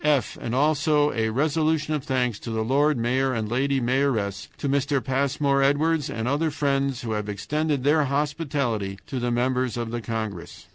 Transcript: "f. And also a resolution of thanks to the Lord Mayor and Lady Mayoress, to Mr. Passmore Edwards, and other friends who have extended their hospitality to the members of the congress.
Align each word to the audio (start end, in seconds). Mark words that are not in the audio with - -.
"f. 0.03 0.35
And 0.41 0.55
also 0.55 1.13
a 1.13 1.29
resolution 1.29 1.93
of 1.93 2.03
thanks 2.03 2.39
to 2.39 2.49
the 2.49 2.63
Lord 2.63 2.97
Mayor 2.97 3.35
and 3.35 3.47
Lady 3.47 3.79
Mayoress, 3.79 4.47
to 4.57 4.67
Mr. 4.67 4.99
Passmore 5.03 5.61
Edwards, 5.61 6.09
and 6.09 6.27
other 6.27 6.49
friends 6.49 7.03
who 7.03 7.11
have 7.11 7.29
extended 7.29 7.83
their 7.83 8.05
hospitality 8.05 8.97
to 9.05 9.19
the 9.19 9.29
members 9.29 9.77
of 9.77 9.91
the 9.91 10.01
congress. 10.01 10.69